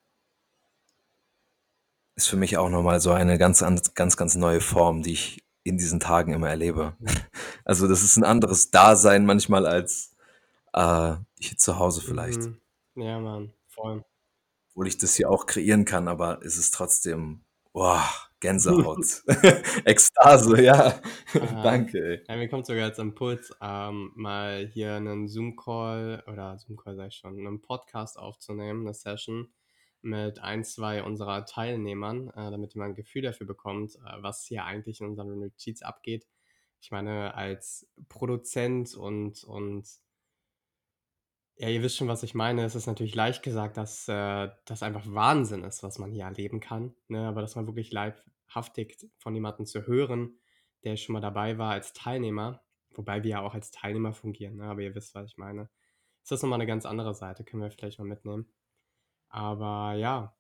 [2.15, 5.79] ist für mich auch nochmal so eine ganz, ganz, ganz neue Form, die ich in
[5.79, 6.97] diesen Tagen immer erlebe.
[7.65, 10.17] Also das ist ein anderes Dasein manchmal als
[10.73, 12.41] äh, hier zu Hause vielleicht.
[12.41, 12.61] Mhm.
[12.97, 14.05] Ja, Mann, voll
[14.73, 18.03] obwohl ich das hier auch kreieren kann, aber es ist trotzdem, boah,
[18.43, 19.23] Gänsehaut.
[19.85, 21.01] Ekstase, ja.
[21.63, 22.25] Danke.
[22.29, 27.15] Ja, mir kommt sogar jetzt Impuls, ähm, mal hier einen Zoom-Call oder Zoom-Call sag ich
[27.15, 29.53] schon, einen Podcast aufzunehmen, eine Session
[30.03, 34.65] mit ein, zwei unserer Teilnehmern, äh, damit man ein Gefühl dafür bekommt, äh, was hier
[34.65, 36.27] eigentlich in unseren Retreats abgeht.
[36.81, 39.87] Ich meine, als Produzent und, und
[41.55, 42.65] ja, ihr wisst schon, was ich meine.
[42.65, 46.59] Es ist natürlich leicht gesagt, dass äh, das einfach Wahnsinn ist, was man hier erleben
[46.59, 46.93] kann.
[47.07, 47.29] Ne?
[47.29, 47.93] Aber dass man wirklich
[48.53, 50.39] leibhaftig von jemandem zu hören,
[50.85, 54.65] der schon mal dabei war als Teilnehmer, wobei wir ja auch als Teilnehmer fungieren, ne?
[54.65, 55.71] aber ihr wisst, was ich meine.
[56.23, 58.47] Ist das nochmal eine ganz andere Seite, können wir vielleicht mal mitnehmen.
[59.29, 60.37] Aber ja,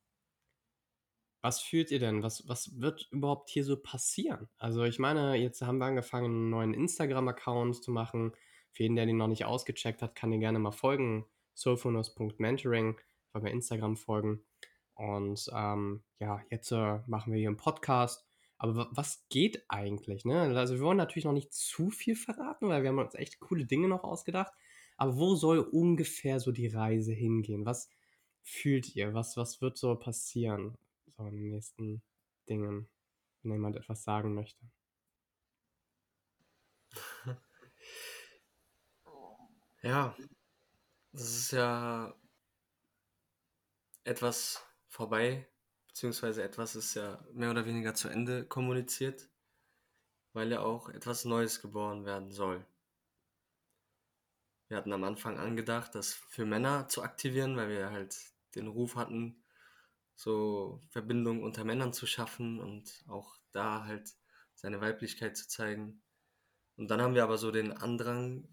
[1.41, 2.23] was fühlt ihr denn?
[2.23, 4.49] Was, was wird überhaupt hier so passieren?
[4.59, 8.33] Also ich meine, jetzt haben wir angefangen, einen neuen Instagram-Account zu machen
[8.71, 11.27] für jeden, der den noch nicht ausgecheckt hat, kann den gerne mal folgen.
[11.55, 13.01] soulphonos.mentoring,
[13.33, 14.45] bei Instagram folgen.
[14.95, 18.25] Und ähm, ja, jetzt äh, machen wir hier einen Podcast.
[18.59, 20.25] Aber was geht eigentlich?
[20.25, 20.41] Ne?
[20.57, 23.67] Also wir wollen natürlich noch nicht zu viel verraten, weil wir haben uns echt coole
[23.67, 24.53] Dinge noch ausgedacht.
[24.97, 27.67] Aber wo soll ungefähr so die Reise hingehen?
[27.67, 27.91] Was
[28.43, 29.15] fühlt ihr?
[29.15, 30.77] Was, was wird so passieren?
[31.17, 32.03] So in den nächsten
[32.49, 32.89] Dingen,
[33.43, 34.65] wenn jemand etwas sagen möchte.
[39.83, 40.15] Ja,
[41.13, 42.15] das ist ja
[44.05, 45.49] etwas vorbei,
[45.89, 49.31] beziehungsweise etwas ist ja mehr oder weniger zu Ende kommuniziert,
[50.35, 52.65] weil ja auch etwas Neues geboren werden soll.
[54.69, 58.17] wir hatten am Anfang angedacht, das für Männer zu aktivieren, weil wir halt
[58.55, 59.43] den Ruf hatten,
[60.15, 64.15] so Verbindungen unter Männern zu schaffen und auch da halt
[64.55, 66.03] seine Weiblichkeit zu zeigen.
[66.77, 68.49] Und dann haben wir aber so den Andrang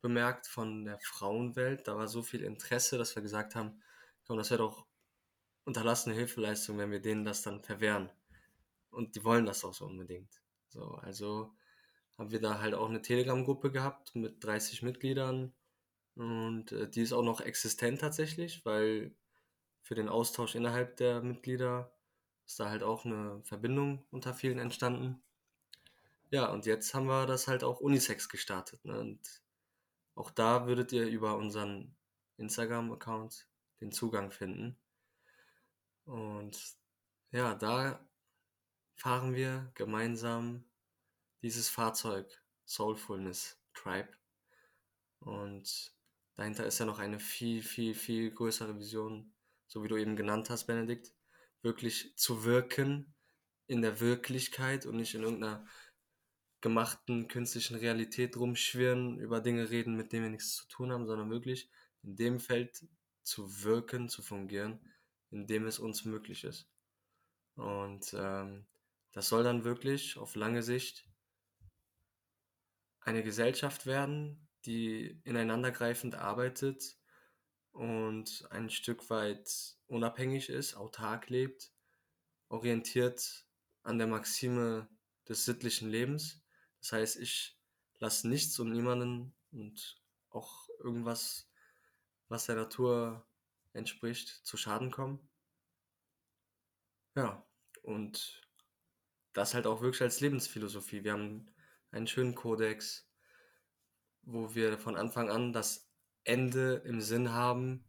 [0.00, 1.88] bemerkt von der Frauenwelt.
[1.88, 3.82] Da war so viel Interesse, dass wir gesagt haben,
[4.26, 4.86] komm, das wäre doch
[5.66, 8.08] unterlassene Hilfeleistung, wenn wir denen das dann verwehren.
[8.90, 10.40] Und die wollen das auch so unbedingt.
[10.68, 11.52] So, also
[12.16, 15.52] haben wir da halt auch eine Telegram-Gruppe gehabt mit 30 Mitgliedern.
[16.14, 19.14] Und äh, die ist auch noch existent tatsächlich, weil
[19.82, 21.92] für den Austausch innerhalb der Mitglieder
[22.46, 25.20] ist da halt auch eine Verbindung unter vielen entstanden.
[26.30, 28.84] Ja, und jetzt haben wir das halt auch Unisex gestartet.
[28.84, 28.98] Ne?
[28.98, 29.20] Und
[30.14, 31.94] auch da würdet ihr über unseren
[32.38, 33.48] Instagram-Account
[33.80, 34.76] den Zugang finden.
[36.06, 36.58] Und
[37.32, 38.08] ja, da
[38.94, 40.64] fahren wir gemeinsam
[41.42, 44.08] dieses Fahrzeug Soulfulness Tribe.
[45.20, 45.94] Und
[46.34, 49.34] dahinter ist ja noch eine viel, viel, viel größere Vision,
[49.66, 51.12] so wie du eben genannt hast, Benedikt,
[51.62, 53.14] wirklich zu wirken
[53.66, 55.66] in der Wirklichkeit und nicht in irgendeiner
[56.60, 61.30] gemachten künstlichen Realität rumschwirren, über Dinge reden, mit denen wir nichts zu tun haben, sondern
[61.30, 61.68] wirklich
[62.02, 62.86] in dem Feld
[63.22, 64.80] zu wirken, zu fungieren,
[65.30, 66.68] in dem es uns möglich ist.
[67.54, 68.66] Und ähm,
[69.12, 71.08] das soll dann wirklich auf lange Sicht
[73.00, 76.98] eine Gesellschaft werden, die ineinandergreifend arbeitet
[77.72, 81.72] und ein Stück weit unabhängig ist, autark lebt,
[82.48, 83.46] orientiert
[83.82, 84.88] an der Maxime
[85.28, 86.42] des sittlichen Lebens.
[86.80, 87.56] Das heißt, ich
[87.98, 91.48] lasse nichts und niemanden und auch irgendwas,
[92.28, 93.26] was der Natur
[93.76, 95.28] entspricht, zu Schaden kommen.
[97.14, 97.46] Ja,
[97.82, 98.42] und
[99.32, 101.04] das halt auch wirklich als Lebensphilosophie.
[101.04, 101.46] Wir haben
[101.90, 103.08] einen schönen Kodex,
[104.22, 105.88] wo wir von Anfang an das
[106.24, 107.84] Ende im Sinn haben.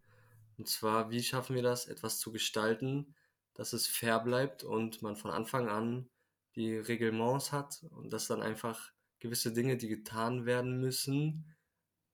[0.58, 3.16] Und zwar, wie schaffen wir das, etwas zu gestalten,
[3.54, 6.10] dass es fair bleibt und man von Anfang an
[6.56, 11.56] die Reglements hat und dass dann einfach gewisse Dinge, die getan werden müssen,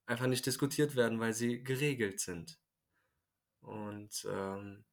[0.05, 2.59] einfach nicht diskutiert werden, weil sie geregelt sind.
[3.63, 4.86] Und ähm,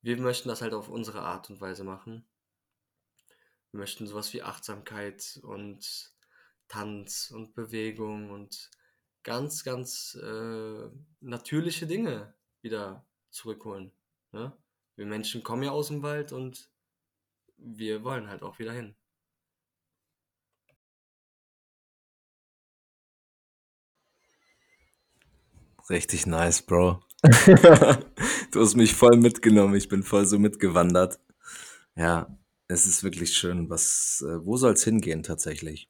[0.00, 2.26] wir möchten das halt auf unsere Art und Weise machen.
[3.70, 6.12] Wir möchten sowas wie Achtsamkeit und
[6.68, 8.70] Tanz und Bewegung und
[9.22, 10.88] ganz, ganz äh,
[11.20, 13.92] natürliche Dinge wieder zurückholen.
[14.32, 14.56] Ne?
[14.96, 16.70] Wir Menschen kommen ja aus dem Wald und
[17.56, 18.96] wir wollen halt auch wieder hin.
[25.88, 27.02] Richtig nice, Bro.
[27.22, 29.76] Du hast mich voll mitgenommen.
[29.76, 31.20] Ich bin voll so mitgewandert.
[31.94, 33.70] Ja, es ist wirklich schön.
[33.70, 35.88] Was, äh, wo soll es hingehen tatsächlich?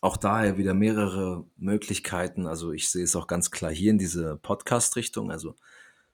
[0.00, 2.46] Auch daher wieder mehrere Möglichkeiten.
[2.46, 5.30] Also ich sehe es auch ganz klar hier in diese Podcast-Richtung.
[5.30, 5.56] Also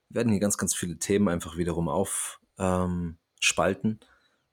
[0.09, 3.19] werden hier ganz, ganz viele Themen einfach wiederum aufspalten,
[3.91, 3.99] ähm,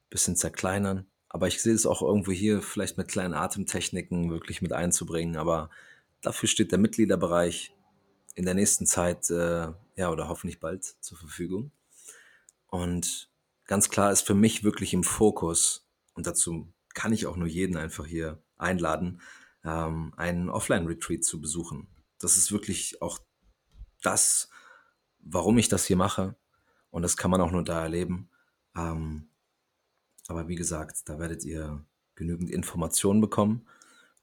[0.08, 1.06] bisschen zerkleinern.
[1.28, 5.36] Aber ich sehe es auch irgendwo hier vielleicht mit kleinen Atemtechniken wirklich mit einzubringen.
[5.36, 5.68] Aber
[6.20, 7.74] dafür steht der Mitgliederbereich
[8.38, 11.72] in der nächsten Zeit, äh, ja, oder hoffentlich bald zur Verfügung.
[12.68, 13.28] Und
[13.64, 17.76] ganz klar ist für mich wirklich im Fokus, und dazu kann ich auch nur jeden
[17.76, 19.20] einfach hier einladen,
[19.64, 21.88] ähm, einen Offline-Retreat zu besuchen.
[22.20, 23.18] Das ist wirklich auch
[24.02, 24.50] das,
[25.18, 26.36] warum ich das hier mache.
[26.90, 28.30] Und das kann man auch nur da erleben.
[28.76, 29.30] Ähm,
[30.28, 33.66] aber wie gesagt, da werdet ihr genügend Informationen bekommen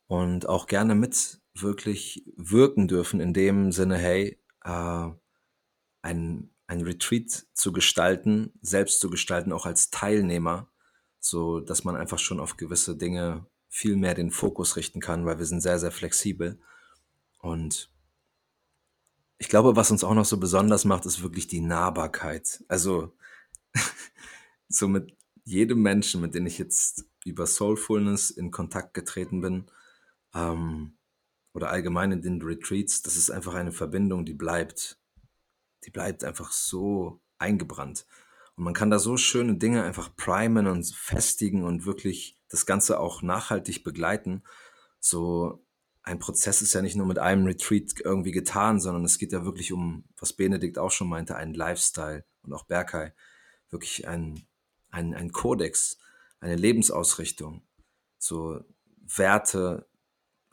[0.07, 5.09] und auch gerne mit wirklich wirken dürfen in dem Sinne, hey, äh,
[6.01, 10.69] ein, ein Retreat zu gestalten, selbst zu gestalten, auch als Teilnehmer,
[11.19, 15.39] so dass man einfach schon auf gewisse Dinge viel mehr den Fokus richten kann, weil
[15.39, 16.59] wir sind sehr, sehr flexibel.
[17.39, 17.91] Und
[19.37, 22.63] ich glaube, was uns auch noch so besonders macht, ist wirklich die Nahbarkeit.
[22.67, 23.15] Also
[24.69, 29.65] so mit jedem Menschen, mit dem ich jetzt über Soulfulness in Kontakt getreten bin,
[30.33, 30.94] ähm,
[31.55, 34.99] oder allgemein in den Retreats, das ist einfach eine Verbindung, die bleibt.
[35.85, 38.05] Die bleibt einfach so eingebrannt.
[38.57, 42.99] Und man kann da so schöne Dinge einfach primen und festigen und wirklich das Ganze
[42.99, 44.43] auch nachhaltig begleiten.
[44.99, 45.65] So
[46.03, 49.45] ein Prozess ist ja nicht nur mit einem Retreat irgendwie getan, sondern es geht ja
[49.45, 53.13] wirklich um, was Benedikt auch schon meinte, einen Lifestyle und auch Berkay.
[53.69, 54.45] Wirklich ein,
[54.89, 55.99] ein, ein Kodex,
[56.41, 57.61] eine Lebensausrichtung.
[58.17, 58.59] So
[58.97, 59.87] Werte,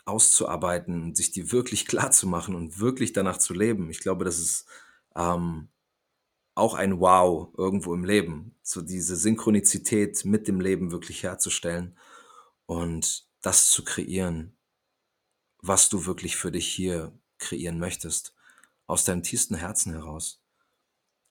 [0.04, 3.90] auszuarbeiten sich die wirklich klar zu machen und wirklich danach zu leben.
[3.90, 4.66] Ich glaube, das ist
[5.16, 5.68] ähm,
[6.54, 11.96] auch ein Wow irgendwo im Leben, so diese Synchronizität mit dem Leben wirklich herzustellen
[12.66, 14.56] und das zu kreieren,
[15.58, 18.34] was du wirklich für dich hier kreieren möchtest,
[18.86, 20.42] aus deinem tiefsten Herzen heraus.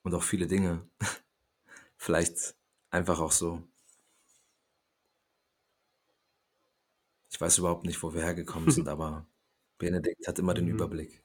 [0.03, 0.89] Und auch viele Dinge.
[1.97, 2.55] Vielleicht
[2.89, 3.61] einfach auch so.
[7.31, 9.27] Ich weiß überhaupt nicht, wo wir hergekommen sind, aber
[9.79, 10.67] Benedikt hat immer den Mhm.
[10.67, 11.23] Überblick.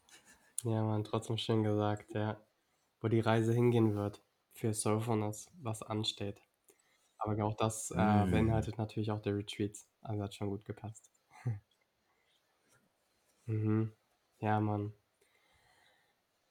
[0.64, 2.44] Ja, Mann, trotzdem schön gesagt, ja.
[3.00, 6.42] Wo die Reise hingehen wird für Soulfulness, was ansteht.
[7.18, 8.30] Aber auch das äh, Mm.
[8.30, 9.88] beinhaltet natürlich auch die Retreats.
[10.02, 11.10] Also hat schon gut gepasst.
[13.46, 13.92] mhm.
[14.40, 14.92] Ja, Mann.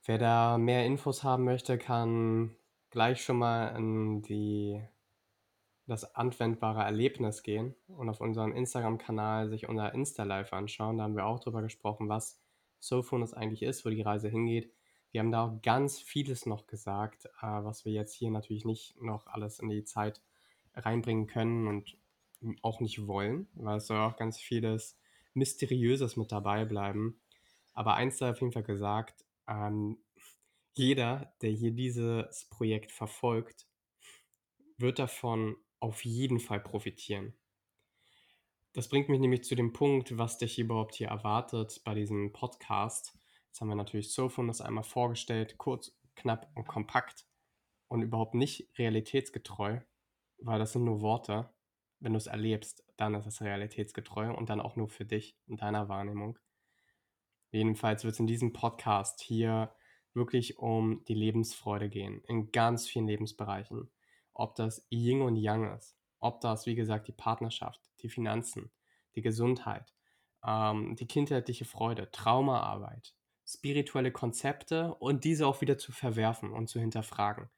[0.06, 2.56] Wer da mehr Infos haben möchte, kann
[2.92, 4.82] gleich schon mal in die,
[5.88, 10.98] das anwendbare Erlebnis gehen und auf unserem Instagram-Kanal sich unser Insta-Live anschauen.
[10.98, 12.42] Da haben wir auch drüber gesprochen, was
[12.80, 14.72] Soulfulness eigentlich ist, wo die Reise hingeht.
[15.12, 19.00] Wir haben da auch ganz vieles noch gesagt, äh, was wir jetzt hier natürlich nicht
[19.02, 20.22] noch alles in die Zeit
[20.74, 21.98] reinbringen können und
[22.62, 24.98] auch nicht wollen, weil es soll auch ganz vieles
[25.34, 27.20] Mysteriöses mit dabei bleiben.
[27.74, 29.98] Aber eins sei auf jeden Fall gesagt, ähm,
[30.74, 33.68] jeder, der hier dieses Projekt verfolgt,
[34.78, 37.34] wird davon auf jeden Fall profitieren.
[38.74, 43.18] Das bringt mich nämlich zu dem Punkt, was dich überhaupt hier erwartet bei diesem Podcast.
[43.48, 47.26] Jetzt haben wir natürlich Soulfulness einmal vorgestellt, kurz, knapp und kompakt
[47.88, 49.80] und überhaupt nicht realitätsgetreu,
[50.40, 51.50] weil das sind nur Worte.
[52.02, 55.62] Wenn du es erlebst, dann ist es realitätsgetreu und dann auch nur für dich und
[55.62, 56.38] deiner Wahrnehmung.
[57.52, 59.74] Jedenfalls wird es in diesem Podcast hier
[60.14, 63.90] wirklich um die Lebensfreude gehen, in ganz vielen Lebensbereichen.
[64.36, 68.70] Ob das Yin und Yang ist, ob das, wie gesagt, die Partnerschaft, die Finanzen,
[69.16, 69.94] die Gesundheit,
[70.46, 73.16] ähm, die kindheitliche Freude, Traumaarbeit,
[73.48, 77.50] spirituelle Konzepte und diese auch wieder zu verwerfen und zu hinterfragen.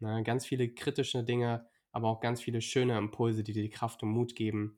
[0.00, 4.02] Ne, ganz viele kritische Dinge, aber auch ganz viele schöne Impulse, die dir die Kraft
[4.02, 4.76] und Mut geben.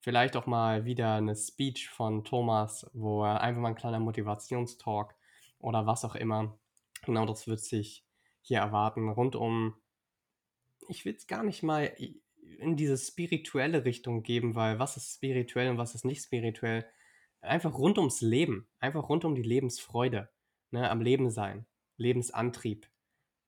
[0.00, 5.14] Vielleicht auch mal wieder eine Speech von Thomas, wo er einfach mal ein kleiner Motivationstalk
[5.58, 6.58] oder was auch immer.
[7.04, 8.04] Genau das wird sich
[8.40, 9.08] hier erwarten.
[9.08, 9.74] Rund um,
[10.88, 11.92] ich will es gar nicht mal
[12.58, 16.86] in diese spirituelle Richtung geben, weil was ist spirituell und was ist nicht spirituell?
[17.40, 20.30] Einfach rund ums Leben, einfach rund um die Lebensfreude,
[20.70, 21.66] ne, am Leben sein,
[21.96, 22.88] Lebensantrieb,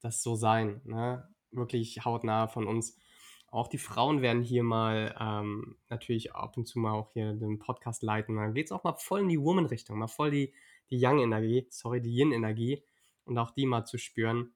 [0.00, 2.98] das so sein, ne, wirklich hautnah von uns.
[3.46, 7.60] Auch die Frauen werden hier mal ähm, natürlich ab und zu mal auch hier den
[7.60, 8.34] Podcast leiten.
[8.34, 10.52] Dann geht es auch mal voll in die Woman-Richtung, mal voll die,
[10.90, 12.82] die Young-Energie, sorry, die Yin-Energie
[13.24, 14.54] und auch die mal zu spüren.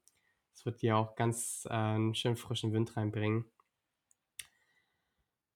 [0.59, 3.45] Das wird dir auch ganz äh, einen schönen frischen Wind reinbringen.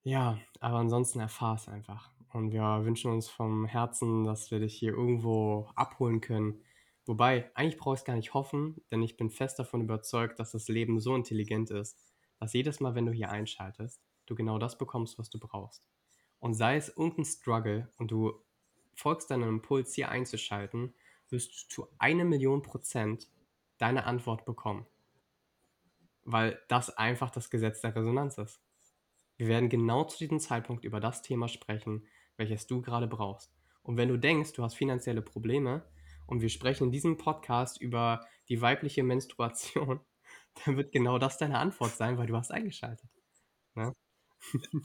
[0.05, 2.13] Ja, aber ansonsten erfahr es einfach.
[2.33, 6.63] Und wir wünschen uns vom Herzen, dass wir dich hier irgendwo abholen können.
[7.05, 10.53] Wobei, eigentlich brauche ich es gar nicht hoffen, denn ich bin fest davon überzeugt, dass
[10.53, 11.99] das Leben so intelligent ist,
[12.39, 15.83] dass jedes Mal, wenn du hier einschaltest, du genau das bekommst, was du brauchst.
[16.39, 18.35] Und sei es irgendein Struggle und du
[18.95, 20.95] folgst deinem Impuls, hier einzuschalten,
[21.29, 23.29] wirst du zu eine Million Prozent
[23.79, 24.87] deine Antwort bekommen.
[26.25, 28.61] Weil das einfach das Gesetz der Resonanz ist.
[29.37, 32.07] Wir werden genau zu diesem Zeitpunkt über das Thema sprechen,
[32.37, 33.53] welches du gerade brauchst.
[33.83, 35.85] Und wenn du denkst, du hast finanzielle Probleme
[36.27, 40.01] und wir sprechen in diesem Podcast über die weibliche Menstruation,
[40.65, 43.11] dann wird genau das deine Antwort sein, weil du hast eingeschaltet.
[43.75, 43.93] Ne?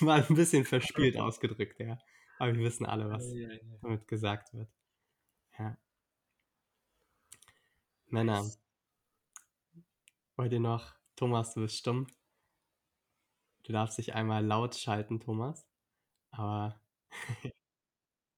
[0.00, 1.98] Mal ein bisschen verspielt ausgedrückt, ja.
[2.38, 3.78] Aber wir wissen alle, was Ja, ja, ja.
[3.80, 4.68] damit gesagt wird.
[8.08, 8.44] Männer.
[10.38, 10.94] Ihr noch?
[11.16, 12.06] Thomas, du bist stumm.
[13.64, 15.66] Du darfst dich einmal laut schalten, Thomas.
[16.30, 16.80] Aber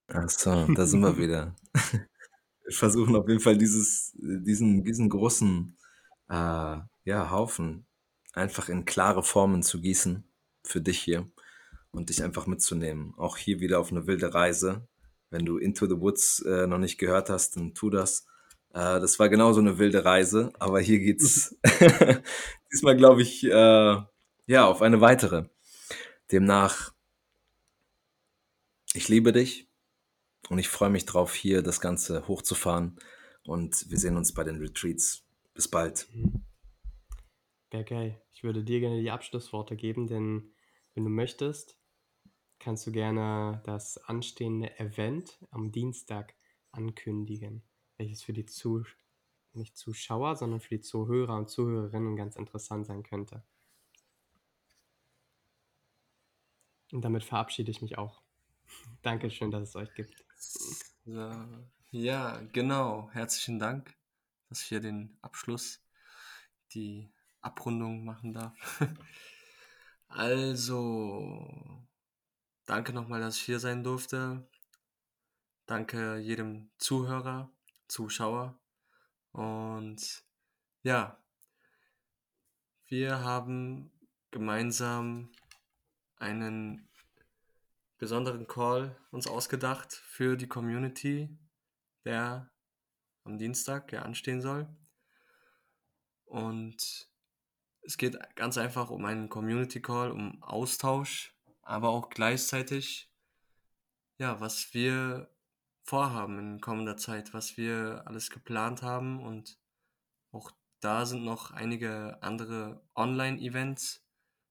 [0.08, 1.54] Ach so, da sind wir wieder.
[2.64, 5.76] Wir versuchen auf jeden Fall dieses, diesen, diesen großen
[6.28, 6.32] äh,
[7.04, 7.86] ja, Haufen
[8.34, 10.22] einfach in klare Formen zu gießen
[10.64, 11.30] für dich hier
[11.90, 13.14] und dich einfach mitzunehmen.
[13.16, 14.86] Auch hier wieder auf eine wilde Reise.
[15.30, 18.26] Wenn du Into the Woods äh, noch nicht gehört hast, dann tu das.
[18.72, 21.58] Äh, das war genauso eine wilde Reise, aber hier geht's
[22.72, 23.96] diesmal, glaube ich, äh,
[24.46, 25.44] ja, auf eine weitere.
[26.30, 26.94] Demnach,
[28.94, 29.68] ich liebe dich
[30.48, 32.98] und ich freue mich drauf, hier das Ganze hochzufahren.
[33.44, 35.24] Und wir sehen uns bei den Retreats.
[35.54, 36.06] Bis bald.
[37.70, 38.22] Wäre geil.
[38.30, 40.52] Ich würde dir gerne die Abschlussworte geben, denn
[40.94, 41.78] wenn du möchtest,
[42.58, 46.34] kannst du gerne das anstehende Event am Dienstag
[46.72, 47.62] ankündigen,
[47.98, 48.84] welches für die Zuh
[49.52, 53.42] nicht Zuschauer, sondern für die Zuhörer und Zuhörerinnen ganz interessant sein könnte.
[56.92, 58.22] Und damit verabschiede ich mich auch.
[59.02, 60.24] Dankeschön, dass es euch gibt.
[61.90, 63.10] Ja, genau.
[63.12, 63.94] Herzlichen Dank,
[64.48, 65.82] dass ich hier den Abschluss,
[66.72, 68.54] die Abrundung machen darf.
[70.10, 71.86] Also,
[72.64, 74.48] danke nochmal, dass ich hier sein durfte.
[75.66, 77.52] Danke jedem Zuhörer,
[77.88, 78.58] Zuschauer.
[79.32, 80.24] Und
[80.82, 81.22] ja,
[82.86, 83.92] wir haben
[84.30, 85.30] gemeinsam
[86.16, 86.88] einen
[87.98, 91.36] besonderen Call uns ausgedacht für die Community,
[92.04, 92.50] der
[93.24, 94.68] am Dienstag ja anstehen soll.
[96.24, 97.08] Und
[97.82, 103.10] es geht ganz einfach um einen Community Call, um Austausch, aber auch gleichzeitig,
[104.18, 105.30] ja, was wir
[105.88, 109.58] vorhaben in kommender Zeit, was wir alles geplant haben und
[110.32, 114.06] auch da sind noch einige andere Online-Events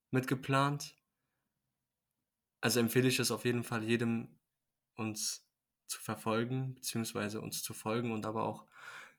[0.09, 0.95] mitgeplant.
[2.59, 4.39] Also empfehle ich es auf jeden Fall jedem,
[4.95, 5.47] uns
[5.85, 8.65] zu verfolgen, beziehungsweise uns zu folgen und aber auch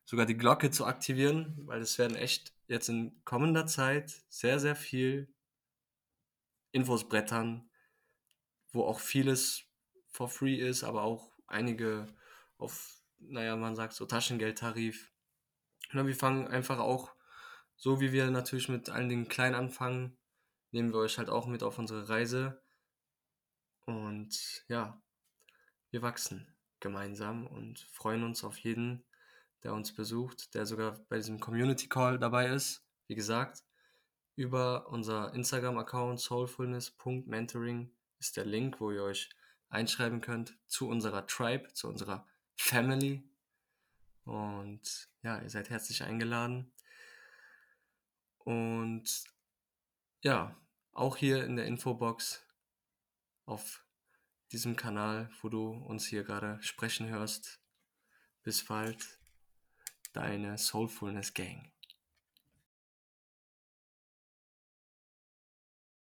[0.04, 4.74] sogar die Glocke zu aktivieren, weil es werden echt jetzt in kommender Zeit sehr, sehr
[4.74, 5.32] viel
[6.72, 7.70] Infos brettern,
[8.72, 9.62] wo auch vieles
[10.08, 12.06] for free ist, aber auch einige
[12.56, 15.12] auf, naja, man sagt so Taschengeldtarif.
[15.92, 17.14] Und wir fangen einfach auch,
[17.76, 20.16] so wie wir natürlich mit allen Dingen klein anfangen,
[20.70, 22.62] nehmen wir euch halt auch mit auf unsere Reise.
[23.86, 25.00] Und ja,
[25.90, 29.04] wir wachsen gemeinsam und freuen uns auf jeden,
[29.62, 32.84] der uns besucht, der sogar bei diesem Community Call dabei ist.
[33.06, 33.64] Wie gesagt,
[34.36, 39.30] über unser Instagram-Account soulfulness.mentoring ist der Link, wo ihr euch
[39.68, 43.22] einschreiben könnt zu unserer Tribe, zu unserer Family.
[44.24, 46.72] Und ja, ihr seid herzlich eingeladen.
[48.38, 49.24] Und
[50.20, 50.56] ja,
[50.92, 52.42] auch hier in der Infobox
[53.44, 53.84] auf
[54.52, 57.60] diesem Kanal, wo du uns hier gerade sprechen hörst.
[58.42, 59.18] Bis bald,
[60.12, 61.70] deine Soulfulness Gang.